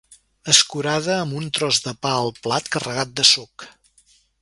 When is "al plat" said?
2.25-2.75